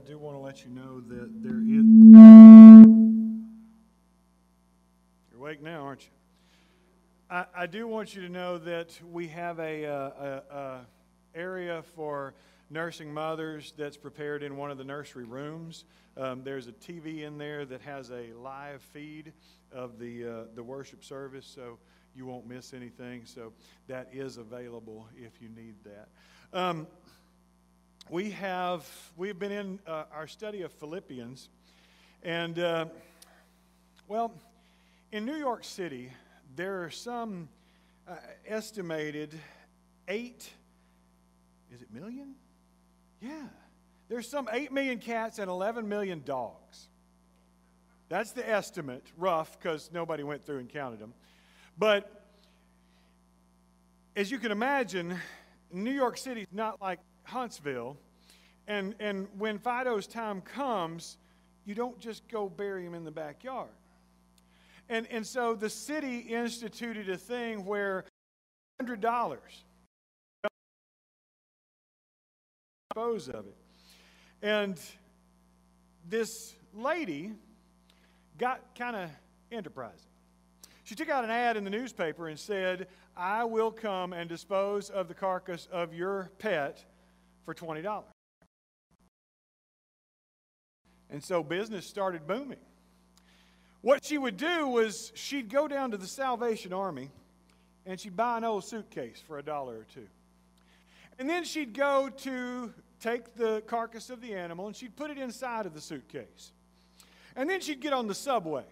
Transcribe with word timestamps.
I 0.00 0.02
do 0.08 0.16
want 0.16 0.34
to 0.34 0.40
let 0.40 0.64
you 0.64 0.70
know 0.70 1.00
that 1.00 1.42
there 1.42 1.60
is. 1.60 1.84
You're 5.30 5.38
awake 5.38 5.62
now, 5.62 5.82
aren't 5.82 6.04
you? 6.04 6.08
I, 7.28 7.44
I 7.54 7.66
do 7.66 7.86
want 7.86 8.16
you 8.16 8.22
to 8.22 8.30
know 8.30 8.56
that 8.56 8.98
we 9.12 9.28
have 9.28 9.58
a, 9.58 9.84
uh, 9.84 9.92
a, 9.92 10.56
a 10.56 10.86
area 11.34 11.82
for 11.94 12.32
nursing 12.70 13.12
mothers 13.12 13.74
that's 13.76 13.98
prepared 13.98 14.42
in 14.42 14.56
one 14.56 14.70
of 14.70 14.78
the 14.78 14.84
nursery 14.84 15.24
rooms. 15.24 15.84
Um, 16.16 16.44
there's 16.44 16.66
a 16.66 16.72
TV 16.72 17.24
in 17.24 17.36
there 17.36 17.66
that 17.66 17.82
has 17.82 18.10
a 18.10 18.32
live 18.32 18.80
feed 18.80 19.34
of 19.70 19.98
the 19.98 20.24
uh, 20.24 20.44
the 20.54 20.62
worship 20.62 21.04
service, 21.04 21.44
so 21.44 21.78
you 22.14 22.24
won't 22.24 22.46
miss 22.46 22.72
anything. 22.72 23.26
So 23.26 23.52
that 23.86 24.08
is 24.14 24.38
available 24.38 25.08
if 25.14 25.42
you 25.42 25.50
need 25.50 25.74
that. 25.84 26.08
Um, 26.58 26.86
we 28.10 28.32
have 28.32 28.84
we've 29.16 29.38
been 29.38 29.52
in 29.52 29.78
uh, 29.86 30.02
our 30.12 30.26
study 30.26 30.62
of 30.62 30.72
Philippians, 30.72 31.48
and 32.24 32.58
uh, 32.58 32.86
well, 34.08 34.32
in 35.12 35.24
New 35.24 35.36
York 35.36 35.62
City, 35.62 36.10
there 36.56 36.82
are 36.82 36.90
some 36.90 37.48
uh, 38.08 38.14
estimated 38.46 39.38
eight. 40.08 40.50
Is 41.72 41.82
it 41.82 41.92
million? 41.94 42.34
Yeah, 43.20 43.44
there's 44.08 44.28
some 44.28 44.48
eight 44.52 44.72
million 44.72 44.98
cats 44.98 45.38
and 45.38 45.48
11 45.48 45.88
million 45.88 46.22
dogs. 46.24 46.88
That's 48.08 48.32
the 48.32 48.48
estimate, 48.48 49.04
rough, 49.16 49.56
because 49.56 49.88
nobody 49.92 50.24
went 50.24 50.44
through 50.44 50.58
and 50.58 50.68
counted 50.68 50.98
them. 50.98 51.14
But 51.78 52.24
as 54.16 54.32
you 54.32 54.40
can 54.40 54.50
imagine, 54.50 55.16
New 55.72 55.92
York 55.92 56.18
City 56.18 56.40
is 56.40 56.48
not 56.52 56.80
like 56.80 56.98
Huntsville. 57.30 57.96
And, 58.66 58.94
and 59.00 59.26
when 59.38 59.58
Fido's 59.58 60.06
time 60.06 60.40
comes, 60.40 61.16
you 61.64 61.74
don't 61.74 61.98
just 61.98 62.28
go 62.28 62.48
bury 62.48 62.84
him 62.84 62.94
in 62.94 63.04
the 63.04 63.10
backyard. 63.10 63.70
And, 64.88 65.06
and 65.10 65.26
so 65.26 65.54
the 65.54 65.70
city 65.70 66.18
instituted 66.18 67.08
a 67.08 67.16
thing 67.16 67.64
where 67.64 68.04
$100 68.82 69.36
dispose 72.90 73.28
of 73.28 73.46
it. 73.46 73.56
And 74.42 74.80
this 76.08 76.54
lady 76.74 77.32
got 78.36 78.74
kind 78.76 78.96
of 78.96 79.10
enterprising. 79.52 80.08
She 80.82 80.96
took 80.96 81.08
out 81.08 81.22
an 81.22 81.30
ad 81.30 81.56
in 81.56 81.62
the 81.62 81.70
newspaper 81.70 82.26
and 82.26 82.38
said, 82.38 82.88
I 83.16 83.44
will 83.44 83.70
come 83.70 84.12
and 84.12 84.28
dispose 84.28 84.90
of 84.90 85.06
the 85.06 85.14
carcass 85.14 85.68
of 85.70 85.94
your 85.94 86.30
pet 86.38 86.84
for 87.44 87.54
$20. 87.54 88.02
And 91.10 91.22
so 91.22 91.42
business 91.42 91.86
started 91.86 92.26
booming. 92.26 92.58
What 93.82 94.04
she 94.04 94.18
would 94.18 94.36
do 94.36 94.68
was 94.68 95.12
she'd 95.14 95.48
go 95.48 95.66
down 95.66 95.90
to 95.92 95.96
the 95.96 96.06
Salvation 96.06 96.72
Army 96.72 97.10
and 97.86 97.98
she'd 97.98 98.16
buy 98.16 98.38
an 98.38 98.44
old 98.44 98.64
suitcase 98.64 99.22
for 99.26 99.38
a 99.38 99.42
dollar 99.42 99.78
or 99.78 99.86
two. 99.92 100.06
And 101.18 101.28
then 101.28 101.44
she'd 101.44 101.74
go 101.74 102.08
to 102.08 102.72
take 103.00 103.34
the 103.34 103.62
carcass 103.66 104.10
of 104.10 104.20
the 104.20 104.34
animal 104.34 104.66
and 104.66 104.76
she'd 104.76 104.96
put 104.96 105.10
it 105.10 105.18
inside 105.18 105.66
of 105.66 105.74
the 105.74 105.80
suitcase. 105.80 106.52
And 107.34 107.48
then 107.48 107.60
she'd 107.60 107.80
get 107.80 107.92
on 107.92 108.06
the 108.06 108.14
subway. 108.14 108.64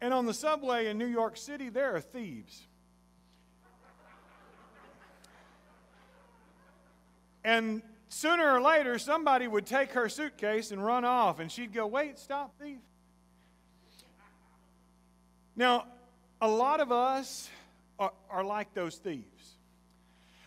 And 0.00 0.12
on 0.12 0.26
the 0.26 0.34
subway 0.34 0.88
in 0.88 0.98
New 0.98 1.06
York 1.06 1.36
City, 1.36 1.68
there 1.68 1.94
are 1.94 2.00
thieves. 2.00 2.66
And 7.46 7.80
sooner 8.08 8.50
or 8.50 8.60
later, 8.60 8.98
somebody 8.98 9.46
would 9.46 9.66
take 9.66 9.92
her 9.92 10.08
suitcase 10.08 10.72
and 10.72 10.84
run 10.84 11.04
off, 11.04 11.38
and 11.38 11.50
she'd 11.50 11.72
go, 11.72 11.86
Wait, 11.86 12.18
stop, 12.18 12.52
thief. 12.60 12.80
Now, 15.54 15.86
a 16.40 16.48
lot 16.48 16.80
of 16.80 16.90
us 16.90 17.48
are, 18.00 18.12
are 18.28 18.44
like 18.44 18.74
those 18.74 18.96
thieves. 18.96 19.24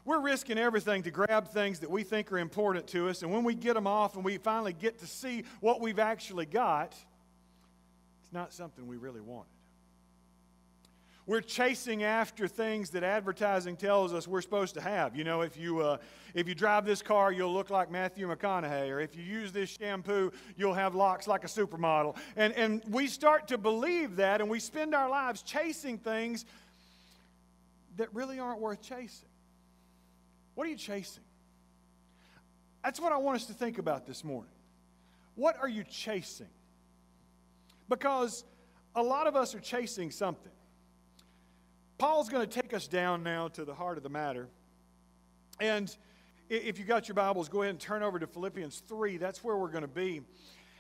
We're 0.04 0.20
risking 0.20 0.58
everything 0.58 1.04
to 1.04 1.12
grab 1.12 1.48
things 1.48 1.80
that 1.80 1.90
we 1.90 2.04
think 2.04 2.34
are 2.34 2.38
important 2.38 2.86
to 2.88 3.08
us, 3.08 3.24
and 3.24 3.32
when 3.32 3.46
we 3.46 3.56
get 3.56 3.76
them 3.76 3.88
off 3.88 4.16
and 4.16 4.26
we 4.26 4.38
finally 4.38 4.74
get 4.74 5.00
to 5.00 5.08
see 5.08 5.46
what 5.62 5.80
we've 5.80 6.00
actually 6.00 6.48
got, 6.48 6.94
it's 8.22 8.34
not 8.34 8.52
something 8.52 8.86
we 8.88 8.98
really 8.98 9.22
wanted. 9.22 9.59
We're 11.30 11.42
chasing 11.42 12.02
after 12.02 12.48
things 12.48 12.90
that 12.90 13.04
advertising 13.04 13.78
tells 13.78 14.16
us 14.16 14.28
we're 14.28 14.42
supposed 14.42 14.74
to 14.74 14.82
have. 14.82 15.16
You 15.16 15.24
know, 15.24 15.42
if 15.42 15.58
you, 15.58 15.80
uh, 15.80 15.98
if 16.34 16.48
you 16.48 16.56
drive 16.56 16.88
this 16.88 17.04
car, 17.04 17.32
you'll 17.32 17.54
look 17.54 17.70
like 17.70 17.92
Matthew 17.92 18.28
McConaughey, 18.28 18.90
or 18.90 19.00
if 19.00 19.16
you 19.16 19.22
use 19.22 19.52
this 19.52 19.78
shampoo, 19.80 20.32
you'll 20.58 20.74
have 20.74 20.96
locks 20.96 21.28
like 21.28 21.44
a 21.44 21.48
supermodel. 21.48 22.18
And, 22.36 22.52
and 22.54 22.82
we 22.90 23.06
start 23.06 23.48
to 23.50 23.60
believe 23.60 24.16
that, 24.16 24.42
and 24.42 24.50
we 24.50 24.60
spend 24.60 24.96
our 24.96 25.08
lives 25.08 25.44
chasing 25.44 26.00
things 26.00 26.46
that 27.98 28.12
really 28.12 28.40
aren't 28.40 28.60
worth 28.60 28.82
chasing. 28.82 29.30
What 30.56 30.66
are 30.66 30.72
you 30.72 30.78
chasing? 30.78 31.22
That's 32.84 33.00
what 33.00 33.12
I 33.12 33.18
want 33.18 33.36
us 33.36 33.46
to 33.46 33.54
think 33.54 33.78
about 33.78 34.08
this 34.08 34.24
morning. 34.24 34.50
What 35.36 35.58
are 35.62 35.70
you 35.70 35.84
chasing? 35.84 36.50
Because 37.88 38.46
a 38.96 39.04
lot 39.04 39.28
of 39.28 39.36
us 39.36 39.54
are 39.54 39.60
chasing 39.60 40.10
something. 40.10 40.52
Paul's 42.00 42.30
going 42.30 42.48
to 42.48 42.62
take 42.62 42.74
us 42.74 42.88
down 42.88 43.24
now 43.24 43.50
to 43.50 43.66
the 43.66 43.76
heart 43.76 43.98
of 43.98 44.04
the 44.04 44.10
matter. 44.10 44.48
And 45.60 45.94
if 46.50 46.80
you 46.80 46.86
got 46.86 47.10
your 47.10 47.16
Bibles, 47.16 47.50
go 47.50 47.62
ahead 47.62 47.72
and 47.72 47.80
turn 47.80 48.04
over 48.04 48.18
to 48.18 48.26
Philippians 48.26 48.82
3. 48.88 49.18
That's 49.18 49.44
where 49.44 49.58
we're 49.58 49.68
going 49.68 49.82
to 49.82 49.88
be. 49.90 50.22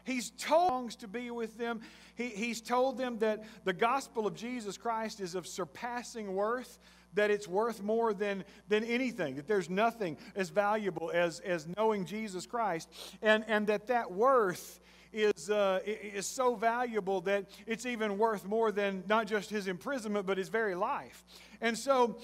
He's 0.05 0.29
told 0.29 0.91
to 0.91 1.09
be 1.09 1.29
with 1.29 1.57
them. 1.57 1.81
He, 2.15 2.29
he's 2.29 2.61
told 2.61 2.97
them 2.97 3.19
that 3.19 3.43
the 3.65 3.73
gospel 3.73 4.27
of 4.27 4.33
Jesus 4.33 4.77
Christ 4.77 5.19
is 5.19 5.35
of 5.35 5.45
surpassing 5.45 6.35
worth, 6.35 6.79
that 7.15 7.29
it's 7.29 7.49
worth 7.49 7.83
more 7.83 8.13
than, 8.13 8.45
than 8.69 8.85
anything, 8.85 9.35
that 9.35 9.45
there's 9.45 9.69
nothing 9.69 10.17
as 10.37 10.51
valuable 10.51 11.11
as, 11.13 11.41
as 11.41 11.67
knowing 11.75 12.05
Jesus 12.05 12.45
Christ, 12.45 12.89
and, 13.21 13.43
and 13.49 13.67
that 13.67 13.87
that 13.87 14.13
worth 14.13 14.79
is, 15.11 15.49
uh, 15.49 15.79
is 15.85 16.27
so 16.27 16.55
valuable 16.55 17.21
that 17.21 17.45
it's 17.65 17.85
even 17.85 18.17
worth 18.17 18.45
more 18.45 18.71
than 18.71 19.03
not 19.07 19.27
just 19.27 19.49
his 19.49 19.67
imprisonment, 19.67 20.25
but 20.25 20.37
his 20.37 20.49
very 20.49 20.75
life. 20.75 21.23
And 21.61 21.77
so 21.77 22.17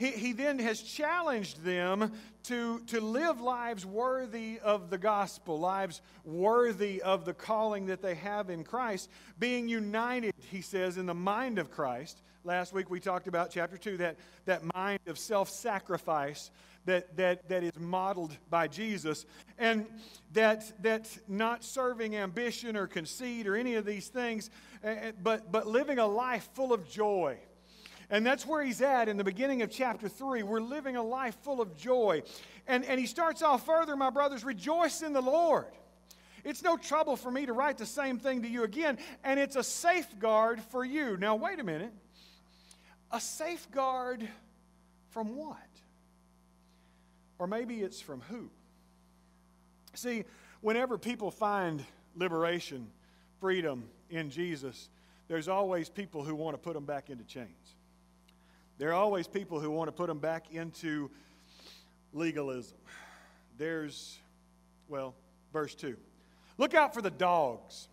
he, 0.00 0.12
he 0.12 0.32
then 0.32 0.58
has 0.60 0.80
challenged 0.80 1.62
them 1.62 2.12
to, 2.44 2.80
to 2.86 3.02
live 3.02 3.42
lives 3.42 3.84
worthy 3.84 4.58
of 4.60 4.88
the 4.88 4.96
gospel, 4.96 5.60
lives 5.60 6.00
worthy 6.24 7.02
of 7.02 7.26
the 7.26 7.34
calling 7.34 7.84
that 7.86 8.00
they 8.00 8.14
have 8.14 8.48
in 8.48 8.64
Christ, 8.64 9.10
being 9.38 9.68
united, 9.68 10.32
he 10.50 10.62
says, 10.62 10.96
in 10.96 11.04
the 11.04 11.12
mind 11.12 11.58
of 11.58 11.70
Christ. 11.70 12.22
Last 12.44 12.72
week 12.72 12.88
we 12.88 12.98
talked 12.98 13.28
about 13.28 13.50
chapter 13.50 13.76
2, 13.76 13.98
that, 13.98 14.16
that 14.46 14.62
mind 14.74 15.00
of 15.06 15.18
self 15.18 15.50
sacrifice 15.50 16.50
that, 16.86 17.14
that, 17.18 17.50
that 17.50 17.62
is 17.62 17.78
modeled 17.78 18.34
by 18.48 18.68
Jesus, 18.68 19.26
and 19.58 19.86
that, 20.32 20.82
that 20.82 21.14
not 21.28 21.62
serving 21.62 22.16
ambition 22.16 22.74
or 22.74 22.86
conceit 22.86 23.46
or 23.46 23.54
any 23.54 23.74
of 23.74 23.84
these 23.84 24.08
things, 24.08 24.48
eh, 24.82 24.96
eh, 24.98 25.12
but, 25.22 25.52
but 25.52 25.66
living 25.66 25.98
a 25.98 26.06
life 26.06 26.48
full 26.54 26.72
of 26.72 26.88
joy. 26.88 27.38
And 28.10 28.26
that's 28.26 28.44
where 28.44 28.62
he's 28.62 28.82
at 28.82 29.08
in 29.08 29.16
the 29.16 29.24
beginning 29.24 29.62
of 29.62 29.70
chapter 29.70 30.08
3. 30.08 30.42
We're 30.42 30.60
living 30.60 30.96
a 30.96 31.02
life 31.02 31.36
full 31.42 31.60
of 31.60 31.76
joy. 31.76 32.22
And, 32.66 32.84
and 32.84 32.98
he 32.98 33.06
starts 33.06 33.40
off 33.40 33.64
further, 33.64 33.96
my 33.96 34.10
brothers, 34.10 34.44
rejoice 34.44 35.02
in 35.02 35.12
the 35.12 35.22
Lord. 35.22 35.66
It's 36.44 36.62
no 36.62 36.76
trouble 36.76 37.16
for 37.16 37.30
me 37.30 37.46
to 37.46 37.52
write 37.52 37.78
the 37.78 37.86
same 37.86 38.18
thing 38.18 38.42
to 38.42 38.48
you 38.48 38.64
again, 38.64 38.98
and 39.22 39.38
it's 39.38 39.56
a 39.56 39.62
safeguard 39.62 40.60
for 40.70 40.84
you. 40.84 41.16
Now, 41.16 41.36
wait 41.36 41.60
a 41.60 41.64
minute. 41.64 41.92
A 43.12 43.20
safeguard 43.20 44.26
from 45.10 45.36
what? 45.36 45.58
Or 47.38 47.46
maybe 47.46 47.80
it's 47.80 48.00
from 48.00 48.22
who? 48.22 48.50
See, 49.94 50.24
whenever 50.60 50.98
people 50.98 51.30
find 51.30 51.84
liberation, 52.16 52.88
freedom 53.40 53.84
in 54.08 54.30
Jesus, 54.30 54.88
there's 55.28 55.48
always 55.48 55.88
people 55.88 56.24
who 56.24 56.34
want 56.34 56.54
to 56.54 56.58
put 56.58 56.74
them 56.74 56.84
back 56.84 57.10
into 57.10 57.24
chains. 57.24 57.76
There 58.80 58.88
are 58.88 58.94
always 58.94 59.28
people 59.28 59.60
who 59.60 59.70
want 59.70 59.88
to 59.88 59.92
put 59.92 60.06
them 60.06 60.20
back 60.20 60.54
into 60.54 61.10
legalism. 62.14 62.78
There's, 63.58 64.18
well, 64.88 65.14
verse 65.52 65.74
2. 65.74 65.98
Look 66.56 66.72
out 66.72 66.94
for 66.94 67.02
the 67.02 67.10
dogs. 67.10 67.88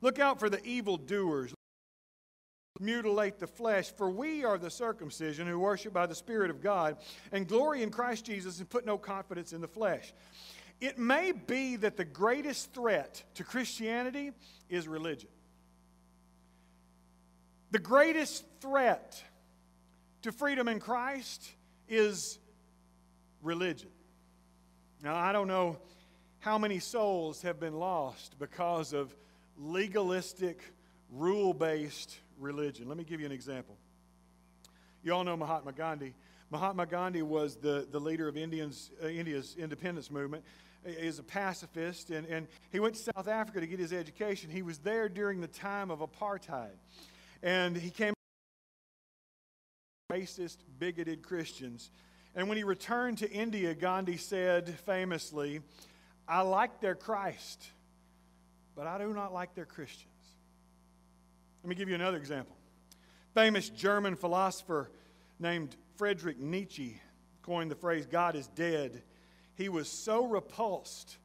Look 0.00 0.18
out 0.18 0.40
for 0.40 0.50
the 0.50 0.60
evildoers 0.64 1.54
mutilate 2.80 3.38
the 3.38 3.46
flesh, 3.46 3.92
for 3.92 4.10
we 4.10 4.42
are 4.42 4.58
the 4.58 4.70
circumcision 4.70 5.46
who 5.46 5.60
worship 5.60 5.92
by 5.92 6.06
the 6.06 6.14
Spirit 6.14 6.50
of 6.50 6.60
God 6.60 6.96
and 7.30 7.46
glory 7.46 7.84
in 7.84 7.90
Christ 7.90 8.24
Jesus 8.24 8.58
and 8.58 8.68
put 8.68 8.84
no 8.84 8.98
confidence 8.98 9.52
in 9.52 9.60
the 9.60 9.68
flesh. 9.68 10.12
It 10.80 10.98
may 10.98 11.30
be 11.30 11.76
that 11.76 11.96
the 11.96 12.04
greatest 12.04 12.72
threat 12.72 13.22
to 13.34 13.44
Christianity 13.44 14.32
is 14.68 14.88
religion. 14.88 15.28
The 17.70 17.78
greatest 17.78 18.44
threat 18.60 19.22
to 20.22 20.32
freedom 20.32 20.68
in 20.68 20.80
Christ 20.80 21.50
is 21.88 22.38
religion. 23.42 23.90
Now, 25.02 25.16
I 25.16 25.32
don't 25.32 25.48
know 25.48 25.78
how 26.40 26.58
many 26.58 26.78
souls 26.78 27.42
have 27.42 27.58
been 27.58 27.78
lost 27.78 28.38
because 28.38 28.92
of 28.92 29.14
legalistic, 29.56 30.62
rule 31.10 31.54
based 31.54 32.18
religion. 32.38 32.88
Let 32.88 32.98
me 32.98 33.04
give 33.04 33.20
you 33.20 33.26
an 33.26 33.32
example. 33.32 33.76
You 35.02 35.14
all 35.14 35.24
know 35.24 35.36
Mahatma 35.36 35.72
Gandhi. 35.72 36.14
Mahatma 36.50 36.86
Gandhi 36.86 37.22
was 37.22 37.56
the, 37.56 37.86
the 37.90 38.00
leader 38.00 38.28
of 38.28 38.36
Indians, 38.36 38.90
uh, 39.02 39.08
India's 39.08 39.56
independence 39.58 40.10
movement. 40.10 40.44
He 40.84 40.92
is 40.92 41.18
a 41.18 41.22
pacifist, 41.22 42.10
and, 42.10 42.26
and 42.26 42.48
he 42.70 42.80
went 42.80 42.94
to 42.96 43.02
South 43.14 43.28
Africa 43.28 43.60
to 43.60 43.66
get 43.66 43.78
his 43.78 43.92
education. 43.92 44.50
He 44.50 44.62
was 44.62 44.78
there 44.78 45.08
during 45.08 45.40
the 45.40 45.46
time 45.46 45.90
of 45.90 46.00
apartheid. 46.00 46.76
And 47.42 47.76
he 47.76 47.90
came 47.90 48.14
racist, 50.10 50.58
bigoted 50.78 51.22
Christians. 51.22 51.90
And 52.34 52.48
when 52.48 52.58
he 52.58 52.64
returned 52.64 53.18
to 53.18 53.30
India, 53.30 53.74
Gandhi 53.74 54.16
said 54.16 54.68
famously, 54.80 55.60
I 56.28 56.42
like 56.42 56.80
their 56.80 56.94
Christ, 56.94 57.64
but 58.76 58.86
I 58.86 58.98
do 58.98 59.12
not 59.14 59.32
like 59.32 59.54
their 59.54 59.64
Christians. 59.64 60.06
Let 61.62 61.68
me 61.68 61.74
give 61.74 61.88
you 61.88 61.94
another 61.94 62.16
example. 62.16 62.56
Famous 63.34 63.68
German 63.68 64.16
philosopher 64.16 64.90
named 65.38 65.76
Friedrich 65.96 66.38
Nietzsche 66.38 67.00
coined 67.42 67.70
the 67.70 67.76
phrase, 67.76 68.06
God 68.06 68.36
is 68.36 68.46
dead. 68.48 69.02
He 69.56 69.68
was 69.68 69.88
so 69.88 70.24
repulsed 70.24 71.16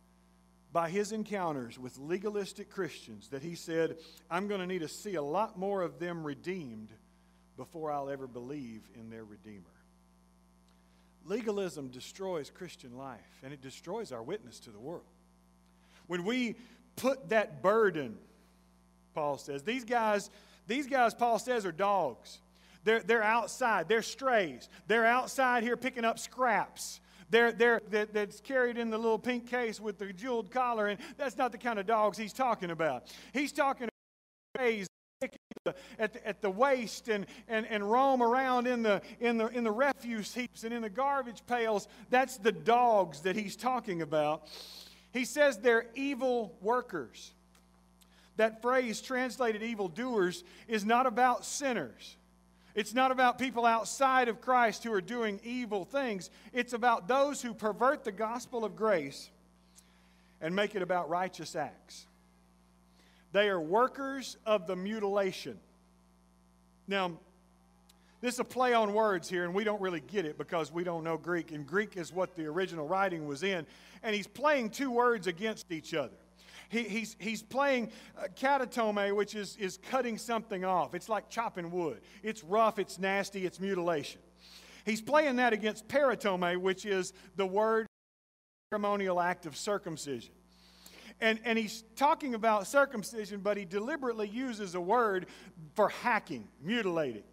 by 0.72 0.90
his 0.90 1.12
encounters 1.12 1.80
with 1.80 1.98
legalistic 1.98 2.70
Christians 2.70 3.30
that 3.30 3.42
he 3.42 3.56
said, 3.56 3.98
I'm 4.30 4.48
going 4.48 4.60
to 4.60 4.68
need 4.68 4.82
to 4.82 4.88
see 4.88 5.16
a 5.16 5.22
lot 5.22 5.58
more 5.58 5.82
of 5.82 6.00
them 6.00 6.26
redeemed 6.26 6.90
before 7.58 7.92
I'll 7.92 8.10
ever 8.10 8.28
believe 8.28 8.82
in 8.96 9.10
their 9.10 9.24
Redeemer. 9.24 9.64
Legalism 11.26 11.88
destroys 11.90 12.50
Christian 12.50 12.98
life 12.98 13.40
and 13.44 13.52
it 13.54 13.62
destroys 13.62 14.12
our 14.12 14.22
witness 14.22 14.60
to 14.62 14.70
the 14.70 14.80
world. 14.80 15.04
When 16.08 16.24
we 16.24 16.56
put 16.96 17.30
that 17.30 17.64
burden, 17.64 18.18
Paul 19.14 19.38
says, 19.38 19.64
these 19.64 19.84
guys, 19.84 20.30
these 20.68 20.88
guys, 20.88 21.14
Paul 21.14 21.40
says, 21.40 21.66
are 21.66 21.72
dogs. 21.72 22.40
They're, 22.84 23.02
they're 23.02 23.24
outside. 23.24 23.90
They're 23.90 24.04
strays. 24.04 24.70
They're 24.88 25.06
outside 25.06 25.64
here 25.64 25.76
picking 25.76 26.06
up 26.06 26.20
scraps. 26.20 27.00
They're, 27.32 27.52
they're, 27.52 27.82
that, 27.90 28.14
that's 28.14 28.40
carried 28.40 28.78
in 28.78 28.92
the 28.92 28.98
little 28.98 29.18
pink 29.18 29.50
case 29.50 29.80
with 29.80 29.98
the 29.98 30.14
jeweled 30.14 30.52
collar, 30.52 30.88
and 30.88 31.00
that's 31.18 31.38
not 31.38 31.52
the 31.52 31.58
kind 31.58 31.80
of 31.80 31.88
dogs 31.88 32.18
he's 32.18 32.34
talking 32.34 32.70
about. 32.70 33.12
He's 33.34 33.52
talking 33.52 33.86
about 33.86 34.62
strays 34.62 34.88
at 36.00 36.14
the, 36.14 36.28
at 36.28 36.42
the 36.42 36.50
waste 36.50 37.08
and, 37.08 37.26
and, 37.48 37.66
and 37.68 37.90
roam 37.90 38.22
around 38.22 38.68
in 38.68 38.84
the, 38.84 39.02
in, 39.20 39.38
the, 39.38 39.48
in 39.48 39.64
the 39.64 39.72
refuse 39.72 40.34
heaps 40.34 40.64
and 40.64 40.74
in 40.74 40.82
the 40.82 40.90
garbage 40.90 41.42
pails. 41.48 41.88
That's 42.10 42.38
the 42.38 42.52
dogs 42.52 43.22
that 43.22 43.36
he's 43.36 43.56
talking 43.56 44.02
about. 44.02 44.48
He 45.14 45.26
says 45.26 45.58
they're 45.58 45.88
evil 45.96 46.56
workers. 46.62 47.32
That 48.38 48.62
phrase, 48.62 49.00
translated 49.02 49.64
evil 49.64 49.88
doers, 49.88 50.44
is 50.68 50.84
not 50.84 51.06
about 51.06 51.46
sinners. 51.46 52.18
It's 52.76 52.94
not 52.94 53.12
about 53.12 53.40
people 53.40 53.66
outside 53.66 54.28
of 54.28 54.42
Christ 54.42 54.84
who 54.84 54.92
are 54.92 55.02
doing 55.02 55.40
evil 55.46 55.86
things. 55.86 56.30
It's 56.52 56.74
about 56.74 57.08
those 57.08 57.42
who 57.42 57.54
pervert 57.54 58.04
the 58.04 58.12
gospel 58.12 58.66
of 58.66 58.76
grace 58.76 59.30
and 60.42 60.54
make 60.54 60.76
it 60.76 60.82
about 60.82 61.10
righteous 61.10 61.56
acts. 61.56 62.06
They 63.36 63.50
are 63.50 63.60
workers 63.60 64.38
of 64.46 64.66
the 64.66 64.78
mutilation. 64.78 65.60
Now, 66.88 67.20
this 68.22 68.36
is 68.36 68.40
a 68.40 68.46
play 68.46 68.74
on 68.74 68.94
words 68.94 69.28
here, 69.28 69.44
and 69.44 69.54
we 69.54 69.66
don't 69.66 69.82
really 69.82 70.00
get 70.00 70.24
it 70.26 70.38
because 70.38 70.72
we 70.72 70.86
don't 70.86 71.04
know 71.04 71.18
Greek, 71.18 71.52
and 71.52 71.68
Greek 71.68 71.98
is 71.98 72.14
what 72.14 72.34
the 72.38 72.46
original 72.46 72.88
writing 72.88 73.28
was 73.28 73.44
in. 73.44 73.68
And 74.04 74.16
he's 74.16 74.26
playing 74.26 74.70
two 74.70 74.90
words 74.90 75.28
against 75.28 75.70
each 75.74 75.94
other. 75.94 76.16
He, 76.70 76.84
he's, 76.84 77.18
he's 77.20 77.44
playing 77.44 77.92
uh, 78.18 78.28
katatome, 78.40 79.14
which 79.14 79.36
is, 79.36 79.58
is 79.58 79.80
cutting 79.90 80.18
something 80.18 80.64
off. 80.64 80.96
It's 80.96 81.10
like 81.10 81.30
chopping 81.30 81.72
wood. 81.72 82.00
It's 82.24 82.42
rough, 82.42 82.80
it's 82.80 83.00
nasty, 83.00 83.46
it's 83.46 83.60
mutilation. 83.60 84.22
He's 84.86 85.02
playing 85.02 85.36
that 85.36 85.52
against 85.52 85.90
peritome, 85.90 86.56
which 86.62 86.86
is 86.86 87.12
the 87.36 87.46
word 87.46 87.86
ceremonial 88.72 89.20
act 89.20 89.46
of 89.46 89.58
circumcision. 89.58 90.32
And, 91.22 91.40
and 91.46 91.58
he's 91.58 91.84
talking 91.96 92.34
about 92.36 92.68
circumcision, 92.68 93.40
but 93.40 93.58
he 93.58 93.66
deliberately 93.66 94.28
uses 94.28 94.76
a 94.76 94.82
word 94.82 95.28
for 95.74 95.90
hacking, 95.90 96.48
mutilating. 96.62 97.24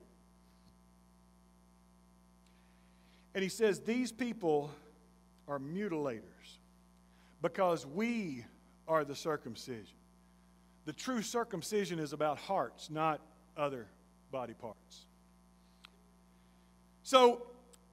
And 3.34 3.43
he 3.43 3.49
says, 3.49 3.81
These 3.81 4.12
people 4.12 4.70
are 5.49 5.58
mutilators 5.58 6.23
because 7.40 7.87
we 7.87 8.44
are 8.87 9.05
the 9.05 9.17
circumcision. 9.17 9.96
The 10.85 10.93
true 10.93 11.23
circumcision 11.23 11.99
is 11.99 12.12
about 12.12 12.38
hearts, 12.38 12.90
not 12.90 13.20
other 13.56 13.87
body 14.31 14.55
parts. 14.55 15.06
So 17.02 17.46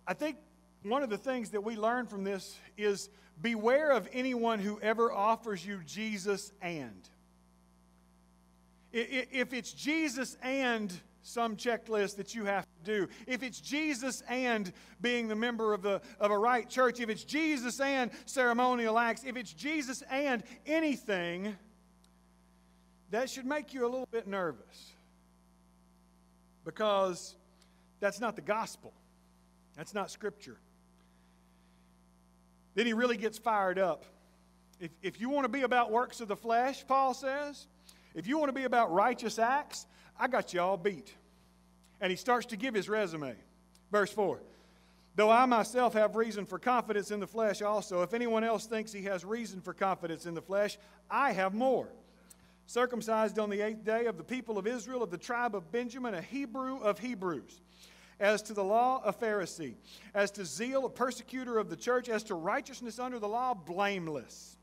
I 0.07 0.13
think 0.13 0.37
one 0.83 1.03
of 1.03 1.09
the 1.09 1.17
things 1.17 1.49
that 1.51 1.63
we 1.63 1.75
learn 1.75 2.05
from 2.05 2.23
this 2.23 2.57
is 2.77 3.09
beware 3.41 3.91
of 3.91 4.07
anyone 4.13 4.59
who 4.59 4.79
ever 4.81 5.11
offers 5.11 5.65
you 5.65 5.81
Jesus 5.85 6.51
and. 6.61 7.09
If 8.91 9.53
it's 9.53 9.71
Jesus 9.71 10.37
and 10.41 10.91
some 11.21 11.57
checklist 11.57 12.15
that 12.15 12.33
you 12.33 12.45
have 12.45 12.65
to 12.65 12.91
do, 12.91 13.07
if 13.27 13.43
it's 13.43 13.59
Jesus 13.59 14.23
and 14.27 14.71
being 15.01 15.27
the 15.27 15.35
member 15.35 15.73
of, 15.73 15.81
the, 15.81 16.01
of 16.19 16.31
a 16.31 16.37
right 16.37 16.67
church, 16.67 16.99
if 16.99 17.09
it's 17.09 17.23
Jesus 17.23 17.79
and 17.79 18.09
ceremonial 18.25 18.97
acts, 18.97 19.23
if 19.25 19.37
it's 19.37 19.53
Jesus 19.53 20.01
and 20.09 20.43
anything, 20.65 21.55
that 23.11 23.29
should 23.29 23.45
make 23.45 23.73
you 23.73 23.83
a 23.83 23.89
little 23.89 24.07
bit 24.11 24.27
nervous 24.27 24.93
because 26.63 27.35
that's 27.99 28.19
not 28.19 28.35
the 28.35 28.41
gospel. 28.41 28.93
That's 29.75 29.93
not 29.93 30.09
scripture. 30.11 30.57
Then 32.79 32.85
he 32.85 32.93
really 32.93 33.17
gets 33.17 33.37
fired 33.37 33.77
up. 33.77 34.05
If, 34.79 34.91
if 35.03 35.19
you 35.19 35.29
want 35.29 35.43
to 35.43 35.49
be 35.49 35.63
about 35.63 35.91
works 35.91 36.21
of 36.21 36.29
the 36.29 36.37
flesh, 36.37 36.87
Paul 36.87 37.13
says, 37.13 37.67
if 38.15 38.25
you 38.25 38.37
want 38.37 38.47
to 38.47 38.53
be 38.53 38.63
about 38.63 38.93
righteous 38.93 39.37
acts, 39.37 39.85
I 40.17 40.29
got 40.29 40.53
you 40.53 40.61
all 40.61 40.77
beat. 40.77 41.13
And 41.99 42.09
he 42.09 42.15
starts 42.15 42.45
to 42.45 42.55
give 42.55 42.73
his 42.73 42.87
resume. 42.87 43.35
Verse 43.91 44.13
4 44.13 44.39
Though 45.17 45.29
I 45.29 45.45
myself 45.45 45.91
have 45.91 46.15
reason 46.15 46.45
for 46.45 46.57
confidence 46.57 47.11
in 47.11 47.19
the 47.19 47.27
flesh 47.27 47.61
also, 47.61 48.01
if 48.01 48.13
anyone 48.13 48.45
else 48.45 48.65
thinks 48.65 48.93
he 48.93 49.03
has 49.03 49.25
reason 49.25 49.59
for 49.59 49.73
confidence 49.73 50.25
in 50.25 50.33
the 50.33 50.41
flesh, 50.41 50.77
I 51.11 51.33
have 51.33 51.53
more. 51.53 51.89
Circumcised 52.65 53.39
on 53.39 53.49
the 53.49 53.59
eighth 53.59 53.83
day 53.83 54.05
of 54.05 54.15
the 54.15 54.23
people 54.23 54.57
of 54.57 54.65
Israel, 54.65 55.03
of 55.03 55.11
the 55.11 55.17
tribe 55.17 55.53
of 55.53 55.69
Benjamin, 55.69 56.13
a 56.13 56.21
Hebrew 56.21 56.79
of 56.79 56.97
Hebrews 56.97 57.59
as 58.19 58.41
to 58.43 58.53
the 58.53 58.63
law, 58.63 59.01
a 59.05 59.13
Pharisee, 59.13 59.75
as 60.13 60.31
to 60.31 60.45
zeal, 60.45 60.85
a 60.85 60.89
persecutor 60.89 61.57
of 61.57 61.69
the 61.69 61.75
church, 61.75 62.09
as 62.09 62.23
to 62.23 62.35
righteousness 62.35 62.99
under 62.99 63.19
the 63.19 63.27
law, 63.27 63.53
blameless. 63.53 64.57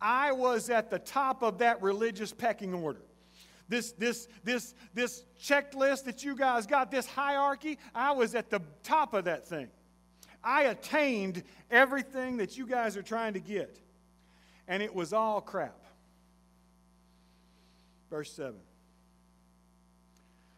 I 0.00 0.32
was 0.32 0.70
at 0.70 0.90
the 0.90 0.98
top 0.98 1.42
of 1.42 1.58
that 1.58 1.82
religious 1.82 2.32
pecking 2.32 2.72
order. 2.72 3.02
This, 3.68 3.92
this, 3.92 4.28
this, 4.44 4.74
this 4.94 5.24
checklist 5.42 6.04
that 6.04 6.24
you 6.24 6.34
guys 6.36 6.66
got, 6.66 6.90
this 6.90 7.06
hierarchy, 7.06 7.78
I 7.94 8.12
was 8.12 8.34
at 8.34 8.48
the 8.48 8.62
top 8.82 9.12
of 9.12 9.24
that 9.24 9.46
thing. 9.46 9.68
I 10.42 10.64
attained 10.64 11.42
everything 11.70 12.38
that 12.38 12.56
you 12.56 12.66
guys 12.66 12.96
are 12.96 13.02
trying 13.02 13.34
to 13.34 13.40
get. 13.40 13.78
And 14.68 14.82
it 14.82 14.94
was 14.94 15.12
all 15.12 15.40
crap. 15.40 15.84
Verse 18.08 18.32
7. 18.32 18.54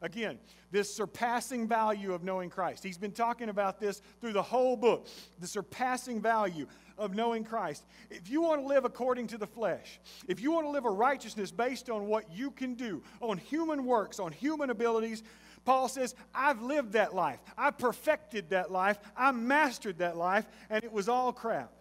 Again, 0.00 0.38
this 0.70 0.94
surpassing 0.94 1.66
value 1.66 2.14
of 2.14 2.22
knowing 2.22 2.50
Christ. 2.50 2.84
He's 2.84 2.98
been 2.98 3.12
talking 3.12 3.48
about 3.48 3.80
this 3.80 4.00
through 4.20 4.32
the 4.32 4.42
whole 4.42 4.76
book. 4.76 5.08
The 5.40 5.46
surpassing 5.46 6.20
value 6.20 6.66
of 6.96 7.14
knowing 7.14 7.44
Christ. 7.44 7.84
If 8.10 8.30
you 8.30 8.42
want 8.42 8.62
to 8.62 8.66
live 8.66 8.84
according 8.84 9.28
to 9.28 9.38
the 9.38 9.46
flesh, 9.46 10.00
if 10.28 10.40
you 10.40 10.52
want 10.52 10.66
to 10.66 10.70
live 10.70 10.84
a 10.84 10.90
righteousness 10.90 11.50
based 11.50 11.90
on 11.90 12.06
what 12.06 12.30
you 12.30 12.50
can 12.50 12.74
do, 12.74 13.02
on 13.20 13.38
human 13.38 13.84
works, 13.84 14.20
on 14.20 14.30
human 14.30 14.70
abilities, 14.70 15.22
Paul 15.64 15.88
says, 15.88 16.14
I've 16.34 16.62
lived 16.62 16.92
that 16.92 17.14
life. 17.14 17.40
I 17.56 17.70
perfected 17.72 18.50
that 18.50 18.70
life. 18.70 18.98
I 19.16 19.32
mastered 19.32 19.98
that 19.98 20.16
life, 20.16 20.46
and 20.70 20.84
it 20.84 20.92
was 20.92 21.08
all 21.08 21.32
crap. 21.32 21.72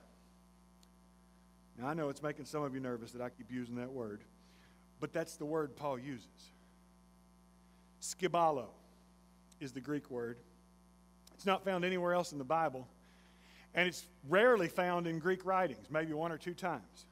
Now, 1.77 1.87
I 1.87 1.93
know 1.93 2.09
it's 2.09 2.23
making 2.23 2.45
some 2.45 2.63
of 2.63 2.73
you 2.73 2.79
nervous 2.79 3.11
that 3.11 3.21
I 3.21 3.29
keep 3.29 3.51
using 3.51 3.75
that 3.75 3.91
word, 3.91 4.21
but 4.99 5.13
that's 5.13 5.35
the 5.37 5.45
word 5.45 5.75
Paul 5.75 5.99
uses. 5.99 6.25
Skibalo 8.01 8.67
is 9.59 9.71
the 9.71 9.81
Greek 9.81 10.09
word. 10.09 10.37
It's 11.35 11.45
not 11.45 11.63
found 11.63 11.85
anywhere 11.85 12.13
else 12.13 12.31
in 12.31 12.37
the 12.37 12.43
Bible. 12.43 12.87
And 13.73 13.87
it's 13.87 14.05
rarely 14.27 14.67
found 14.67 15.07
in 15.07 15.19
Greek 15.19 15.45
writings, 15.45 15.87
maybe 15.89 16.13
one 16.13 16.31
or 16.31 16.37
two 16.37 16.53
times, 16.53 17.05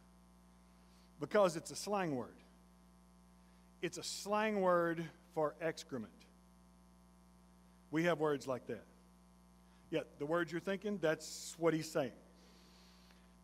because 1.20 1.56
it's 1.56 1.72
a 1.72 1.76
slang 1.76 2.16
word. 2.16 2.36
It's 3.82 3.98
a 3.98 4.04
slang 4.04 4.62
word 4.62 5.04
for 5.34 5.54
excrement. 5.62 6.12
We 7.92 8.06
have 8.06 8.20
words 8.20 8.48
like 8.48 8.66
that. 8.68 8.84
Yet, 9.92 10.08
the 10.18 10.26
words 10.26 10.52
you're 10.52 10.60
thinking, 10.60 10.98
that's 11.00 11.56
what 11.60 11.74
he's 11.74 11.90
saying. 11.90 12.12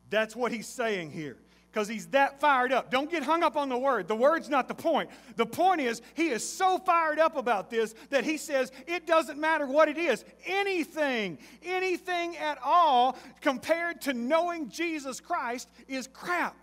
That's 0.09 0.35
what 0.35 0.51
he's 0.51 0.67
saying 0.67 1.11
here 1.11 1.37
because 1.71 1.87
he's 1.87 2.07
that 2.07 2.39
fired 2.41 2.73
up. 2.73 2.91
Don't 2.91 3.09
get 3.09 3.23
hung 3.23 3.43
up 3.43 3.55
on 3.55 3.69
the 3.69 3.77
word. 3.77 4.07
The 4.07 4.15
word's 4.15 4.49
not 4.49 4.67
the 4.67 4.75
point. 4.75 5.09
The 5.37 5.45
point 5.45 5.79
is, 5.79 6.01
he 6.15 6.27
is 6.27 6.47
so 6.47 6.77
fired 6.77 7.17
up 7.17 7.37
about 7.37 7.69
this 7.69 7.95
that 8.09 8.25
he 8.25 8.37
says 8.37 8.71
it 8.87 9.07
doesn't 9.07 9.39
matter 9.39 9.65
what 9.65 9.87
it 9.87 9.97
is. 9.97 10.25
Anything, 10.45 11.37
anything 11.63 12.35
at 12.37 12.57
all 12.63 13.17
compared 13.39 14.01
to 14.01 14.13
knowing 14.13 14.69
Jesus 14.69 15.21
Christ 15.21 15.69
is 15.87 16.07
crap. 16.07 16.57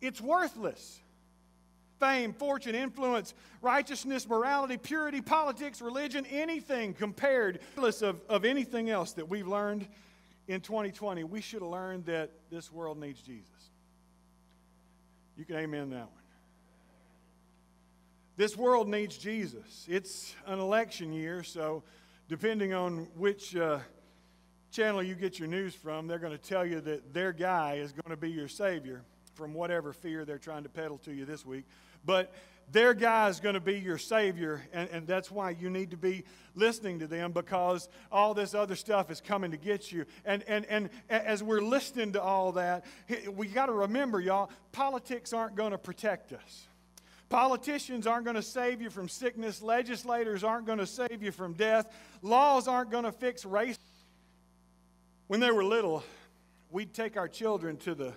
It's 0.00 0.20
worthless. 0.20 1.00
Fame, 2.00 2.34
fortune, 2.34 2.74
influence, 2.74 3.32
righteousness, 3.62 4.28
morality, 4.28 4.76
purity, 4.76 5.22
politics, 5.22 5.80
religion, 5.80 6.26
anything 6.26 6.92
compared 6.92 7.60
of, 7.76 8.20
of 8.28 8.44
anything 8.44 8.90
else 8.90 9.12
that 9.12 9.28
we've 9.28 9.48
learned 9.48 9.86
in 10.48 10.60
2020, 10.60 11.24
we 11.24 11.40
should 11.40 11.62
have 11.62 11.70
learned 11.70 12.06
that 12.06 12.30
this 12.50 12.72
world 12.72 12.98
needs 12.98 13.20
Jesus. 13.20 13.50
You 15.36 15.44
can 15.44 15.56
amen 15.56 15.90
that 15.90 16.02
one. 16.02 16.10
This 18.36 18.56
world 18.56 18.88
needs 18.88 19.16
Jesus. 19.16 19.86
It's 19.88 20.34
an 20.46 20.58
election 20.58 21.12
year, 21.12 21.42
so 21.42 21.82
depending 22.28 22.74
on 22.74 23.08
which 23.16 23.56
uh, 23.56 23.78
channel 24.70 25.02
you 25.02 25.14
get 25.14 25.38
your 25.38 25.48
news 25.48 25.74
from, 25.74 26.06
they're 26.06 26.18
going 26.18 26.36
to 26.36 26.38
tell 26.38 26.64
you 26.64 26.80
that 26.82 27.14
their 27.14 27.32
guy 27.32 27.74
is 27.74 27.92
going 27.92 28.10
to 28.10 28.16
be 28.16 28.30
your 28.30 28.48
Savior 28.48 29.02
from 29.34 29.54
whatever 29.54 29.92
fear 29.92 30.24
they're 30.24 30.38
trying 30.38 30.62
to 30.62 30.68
peddle 30.68 30.98
to 30.98 31.12
you 31.12 31.24
this 31.24 31.46
week. 31.46 31.64
But 32.04 32.32
their 32.72 32.94
guy 32.94 33.28
is 33.28 33.40
going 33.40 33.54
to 33.54 33.60
be 33.60 33.78
your 33.78 33.98
Savior, 33.98 34.62
and, 34.72 34.88
and 34.90 35.06
that's 35.06 35.30
why 35.30 35.50
you 35.50 35.70
need 35.70 35.92
to 35.92 35.96
be 35.96 36.24
listening 36.54 36.98
to 36.98 37.06
them 37.06 37.32
because 37.32 37.88
all 38.10 38.34
this 38.34 38.54
other 38.54 38.74
stuff 38.74 39.10
is 39.10 39.20
coming 39.20 39.52
to 39.52 39.56
get 39.56 39.92
you. 39.92 40.04
And, 40.24 40.42
and, 40.48 40.66
and 40.66 40.90
as 41.08 41.42
we're 41.42 41.60
listening 41.60 42.12
to 42.14 42.22
all 42.22 42.52
that, 42.52 42.84
we 43.34 43.46
got 43.46 43.66
to 43.66 43.72
remember, 43.72 44.20
y'all, 44.20 44.50
politics 44.72 45.32
aren't 45.32 45.54
going 45.54 45.72
to 45.72 45.78
protect 45.78 46.32
us. 46.32 46.66
Politicians 47.28 48.06
aren't 48.06 48.24
going 48.24 48.36
to 48.36 48.42
save 48.42 48.80
you 48.80 48.90
from 48.90 49.08
sickness. 49.08 49.60
Legislators 49.60 50.44
aren't 50.44 50.66
going 50.66 50.78
to 50.78 50.86
save 50.86 51.22
you 51.22 51.32
from 51.32 51.54
death. 51.54 51.92
Laws 52.22 52.68
aren't 52.68 52.90
going 52.90 53.04
to 53.04 53.12
fix 53.12 53.44
race. 53.44 53.78
When 55.26 55.40
they 55.40 55.50
were 55.50 55.64
little, 55.64 56.04
we'd 56.70 56.94
take 56.94 57.16
our 57.16 57.28
children 57.28 57.76
to 57.78 57.94
the 57.94 58.12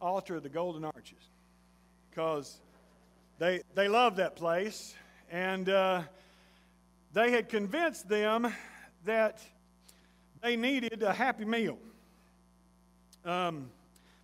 altar 0.00 0.36
of 0.36 0.42
the 0.42 0.48
Golden 0.48 0.84
Arches 0.84 1.18
because 2.10 2.60
they, 3.38 3.62
they 3.74 3.88
loved 3.88 4.18
that 4.18 4.36
place, 4.36 4.94
and 5.30 5.68
uh, 5.68 6.02
they 7.12 7.30
had 7.30 7.48
convinced 7.48 8.08
them 8.08 8.52
that 9.04 9.40
they 10.42 10.56
needed 10.56 11.02
a 11.02 11.12
happy 11.12 11.44
meal. 11.44 11.78
Um, 13.24 13.70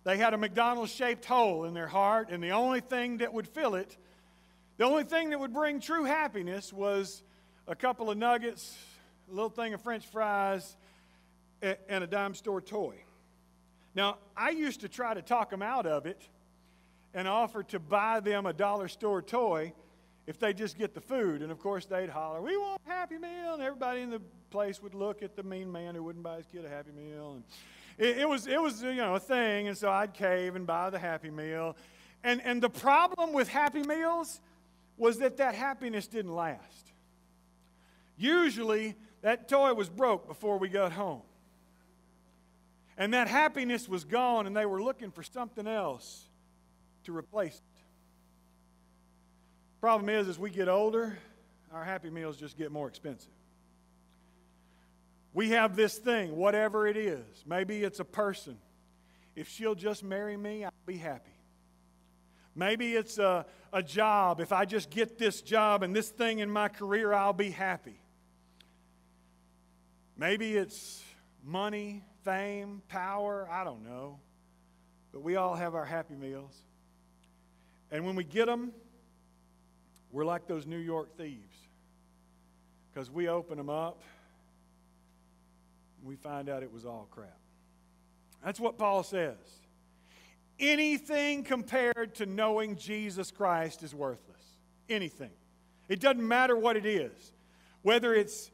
they 0.03 0.17
had 0.17 0.33
a 0.33 0.37
McDonald's 0.37 0.93
shaped 0.93 1.25
hole 1.25 1.65
in 1.65 1.73
their 1.73 1.87
heart, 1.87 2.29
and 2.29 2.41
the 2.43 2.51
only 2.51 2.79
thing 2.79 3.17
that 3.17 3.33
would 3.33 3.47
fill 3.47 3.75
it, 3.75 3.97
the 4.77 4.85
only 4.85 5.03
thing 5.03 5.31
that 5.31 5.39
would 5.39 5.53
bring 5.53 5.79
true 5.81 6.05
happiness 6.05 6.71
was 6.71 7.21
a 7.67 7.75
couple 7.75 8.09
of 8.09 8.17
nuggets, 8.17 8.77
a 9.29 9.33
little 9.33 9.49
thing 9.49 9.73
of 9.73 9.81
french 9.81 10.05
fries, 10.05 10.75
and 11.61 12.03
a 12.03 12.07
dime 12.07 12.33
store 12.33 12.61
toy. 12.61 12.95
Now, 13.93 14.17
I 14.37 14.51
used 14.51 14.81
to 14.81 14.87
try 14.89 15.13
to 15.13 15.21
talk 15.21 15.49
them 15.49 15.61
out 15.61 15.85
of 15.85 16.05
it 16.05 16.21
and 17.13 17.27
offer 17.27 17.63
to 17.63 17.79
buy 17.79 18.19
them 18.19 18.45
a 18.45 18.53
dollar 18.53 18.87
store 18.87 19.21
toy 19.21 19.73
if 20.27 20.39
they 20.39 20.53
just 20.53 20.77
get 20.77 20.93
the 20.93 21.01
food. 21.01 21.41
And 21.41 21.51
of 21.51 21.59
course, 21.59 21.85
they'd 21.85 22.09
holler, 22.09 22.41
We 22.41 22.55
want 22.55 22.79
a 22.85 22.89
Happy 22.89 23.17
Meal. 23.17 23.55
And 23.55 23.63
everybody 23.63 24.01
in 24.01 24.11
the 24.11 24.21
place 24.51 24.81
would 24.81 24.93
look 24.93 25.23
at 25.23 25.35
the 25.35 25.43
mean 25.43 25.71
man 25.71 25.95
who 25.95 26.03
wouldn't 26.03 26.23
buy 26.23 26.37
his 26.37 26.45
kid 26.45 26.65
a 26.65 26.69
Happy 26.69 26.91
Meal. 26.91 27.33
And 27.33 27.43
it, 27.97 28.19
it 28.19 28.29
was, 28.29 28.45
it 28.45 28.61
was 28.61 28.83
you 28.83 28.93
know, 28.95 29.15
a 29.15 29.19
thing. 29.19 29.67
And 29.67 29.77
so 29.77 29.89
I'd 29.89 30.13
cave 30.13 30.55
and 30.55 30.67
buy 30.67 30.91
the 30.91 30.99
Happy 30.99 31.31
Meal. 31.31 31.75
And, 32.23 32.41
and 32.43 32.61
the 32.61 32.69
problem 32.69 33.33
with 33.33 33.47
Happy 33.47 33.81
Meals 33.81 34.39
was 34.97 35.17
that 35.19 35.37
that 35.37 35.55
happiness 35.55 36.07
didn't 36.07 36.35
last. 36.35 36.91
Usually, 38.17 38.95
that 39.21 39.49
toy 39.49 39.73
was 39.73 39.89
broke 39.89 40.27
before 40.27 40.59
we 40.59 40.69
got 40.69 40.91
home. 40.91 41.21
And 42.97 43.13
that 43.13 43.29
happiness 43.29 43.87
was 43.89 44.03
gone, 44.03 44.45
and 44.45 44.55
they 44.55 44.65
were 44.65 44.83
looking 44.83 45.09
for 45.09 45.23
something 45.23 45.65
else 45.65 46.28
to 47.09 47.17
replace 47.17 47.55
it. 47.55 47.81
Problem 49.81 50.09
is, 50.09 50.27
as 50.27 50.37
we 50.37 50.51
get 50.51 50.69
older, 50.69 51.17
our 51.73 51.83
Happy 51.83 52.11
Meals 52.11 52.37
just 52.37 52.55
get 52.55 52.71
more 52.71 52.87
expensive. 52.87 53.31
We 55.33 55.49
have 55.49 55.75
this 55.75 55.97
thing, 55.97 56.35
whatever 56.35 56.87
it 56.87 56.97
is. 56.97 57.25
Maybe 57.47 57.83
it's 57.83 57.99
a 57.99 58.05
person. 58.05 58.57
If 59.35 59.49
she'll 59.49 59.73
just 59.73 60.03
marry 60.03 60.37
me, 60.37 60.65
I'll 60.65 60.71
be 60.85 60.97
happy. 60.97 61.31
Maybe 62.55 62.93
it's 62.93 63.17
a, 63.17 63.45
a 63.73 63.81
job. 63.81 64.39
If 64.39 64.51
I 64.51 64.65
just 64.65 64.91
get 64.91 65.17
this 65.17 65.41
job 65.41 65.81
and 65.81 65.95
this 65.95 66.09
thing 66.09 66.39
in 66.39 66.51
my 66.51 66.67
career, 66.67 67.11
I'll 67.11 67.33
be 67.33 67.49
happy. 67.49 67.99
Maybe 70.15 70.55
it's 70.55 71.01
money, 71.43 72.03
fame, 72.23 72.83
power. 72.87 73.47
I 73.49 73.63
don't 73.63 73.83
know. 73.83 74.19
But 75.11 75.23
we 75.23 75.37
all 75.37 75.55
have 75.55 75.73
our 75.73 75.85
happy 75.85 76.15
meals. 76.15 76.55
And 77.91 78.05
when 78.05 78.15
we 78.15 78.23
get 78.23 78.45
them, 78.45 78.71
we're 80.11 80.25
like 80.25 80.47
those 80.47 80.65
New 80.65 80.77
York 80.77 81.17
thieves 81.17 81.57
because 82.91 83.09
we 83.11 83.27
open 83.27 83.57
them 83.57 83.69
up 83.69 84.01
we 86.03 86.15
find 86.15 86.49
out 86.49 86.63
it 86.63 86.71
was 86.71 86.85
all 86.85 87.07
crap. 87.11 87.37
That's 88.43 88.59
what 88.59 88.77
Paul 88.77 89.03
says. 89.03 89.35
Anything 90.59 91.43
compared 91.43 92.15
to 92.15 92.25
knowing 92.25 92.75
Jesus 92.75 93.31
Christ 93.31 93.83
is 93.83 93.93
worthless. 93.93 94.43
Anything. 94.89 95.31
It 95.87 95.99
doesn't 95.99 96.25
matter 96.25 96.57
what 96.57 96.77
it 96.77 96.85
is, 96.85 97.33
whether 97.81 98.13
it's 98.13 98.51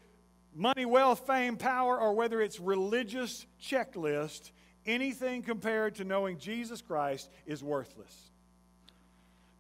money, 0.54 0.86
wealth, 0.86 1.26
fame, 1.28 1.58
power, 1.58 2.00
or 2.00 2.14
whether 2.14 2.42
it's 2.42 2.60
religious 2.60 3.46
checklist, 3.62 4.52
anything 4.86 5.42
compared 5.42 5.96
to 5.96 6.04
knowing 6.04 6.38
Jesus 6.38 6.82
Christ 6.82 7.30
is 7.46 7.64
worthless. 7.64 8.32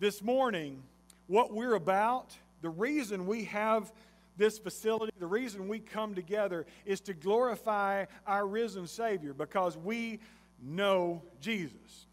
This 0.05 0.21
morning, 0.21 0.83
what 1.25 1.51
we're 1.51 1.73
about, 1.73 2.37
the 2.61 2.69
reason 2.69 3.25
we 3.25 3.45
have 3.45 3.91
this 4.37 4.59
facility, 4.59 5.11
the 5.17 5.25
reason 5.25 5.67
we 5.67 5.79
come 5.79 6.13
together 6.13 6.67
is 6.85 7.01
to 7.01 7.15
glorify 7.15 8.05
our 8.27 8.45
risen 8.45 8.85
Savior 8.85 9.33
because 9.33 9.75
we 9.75 10.19
know 10.61 11.23
Jesus. 11.41 12.05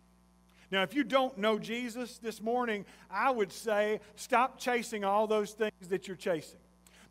Now, 0.70 0.82
if 0.84 0.94
you 0.94 1.04
don't 1.04 1.36
know 1.36 1.58
Jesus 1.58 2.16
this 2.16 2.40
morning, 2.40 2.86
I 3.10 3.30
would 3.30 3.52
say 3.52 4.00
stop 4.16 4.58
chasing 4.58 5.04
all 5.04 5.26
those 5.26 5.52
things 5.52 5.88
that 5.90 6.08
you're 6.08 6.16
chasing. 6.16 6.60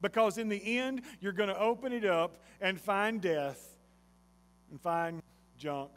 Because 0.02 0.40
in 0.40 0.50
the 0.50 0.80
end, 0.80 1.04
you're 1.20 1.32
going 1.32 1.50
to 1.50 1.60
open 1.60 1.94
it 1.94 2.06
up 2.06 2.40
and 2.60 2.82
find 2.82 3.22
death 3.22 3.76
and 4.72 4.82
find 4.82 5.22
junk, 5.60 5.92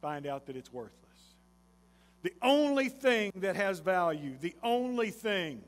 find 0.00 0.24
out 0.24 0.46
that 0.46 0.54
it's 0.54 0.72
worthless. 0.72 1.13
The 2.24 2.32
only 2.40 2.88
thing 2.88 3.32
that 3.36 3.54
has 3.54 3.80
value, 3.80 4.32
the 4.40 4.54
only 4.62 5.10
thing, 5.10 5.62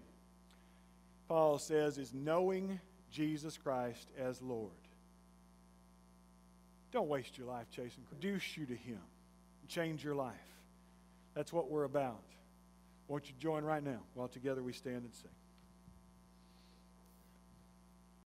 Paul 1.29 1.59
says, 1.59 1.99
is 1.99 2.15
knowing 2.15 2.81
Jesus 3.13 3.59
Christ 3.59 4.09
as 4.19 4.41
Lord. 4.41 4.73
Don't 6.93 7.09
waste 7.09 7.37
your 7.37 7.47
life 7.47 7.67
chasing. 7.71 8.05
Introduce 8.11 8.57
you 8.57 8.65
to 8.65 8.75
Him. 8.75 9.01
Change 9.69 10.03
your 10.03 10.15
life. 10.15 10.33
That's 11.35 11.53
what 11.53 11.71
we're 11.71 11.85
about. 11.85 12.23
Won't 13.07 13.29
you 13.29 13.35
join 13.39 13.63
right 13.63 13.85
now 13.85 14.01
while 14.15 14.29
together 14.29 14.63
we 14.63 14.73
stand 14.73 15.03
and 15.03 15.15
sing? 15.15 15.31